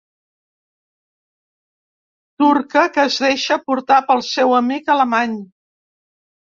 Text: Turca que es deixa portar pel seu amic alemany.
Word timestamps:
Turca 2.45 2.87
que 2.97 3.05
es 3.13 3.21
deixa 3.29 3.61
portar 3.71 4.01
pel 4.11 4.27
seu 4.33 4.59
amic 4.65 4.95
alemany. 4.99 5.41